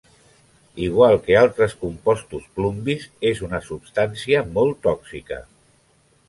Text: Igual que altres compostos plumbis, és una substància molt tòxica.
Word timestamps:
Igual 0.85 1.17
que 1.27 1.35
altres 1.41 1.75
compostos 1.81 2.47
plumbis, 2.55 3.05
és 3.33 3.43
una 3.49 3.61
substància 3.67 4.41
molt 4.57 4.83
tòxica. 4.89 5.39